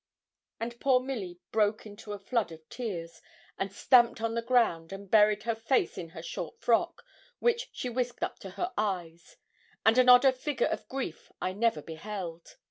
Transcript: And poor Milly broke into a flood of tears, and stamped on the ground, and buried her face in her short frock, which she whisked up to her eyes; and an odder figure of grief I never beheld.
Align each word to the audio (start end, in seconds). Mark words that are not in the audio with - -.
And 0.59 0.79
poor 0.79 0.99
Milly 0.99 1.37
broke 1.51 1.85
into 1.85 2.11
a 2.13 2.17
flood 2.17 2.51
of 2.51 2.67
tears, 2.69 3.21
and 3.59 3.71
stamped 3.71 4.19
on 4.19 4.33
the 4.33 4.41
ground, 4.41 4.91
and 4.91 5.11
buried 5.11 5.43
her 5.43 5.53
face 5.53 5.95
in 5.95 6.09
her 6.17 6.23
short 6.23 6.59
frock, 6.59 7.05
which 7.37 7.69
she 7.71 7.87
whisked 7.87 8.23
up 8.23 8.39
to 8.39 8.49
her 8.57 8.73
eyes; 8.79 9.37
and 9.85 9.99
an 9.99 10.09
odder 10.09 10.31
figure 10.31 10.65
of 10.65 10.89
grief 10.89 11.31
I 11.39 11.53
never 11.53 11.83
beheld. 11.83 12.55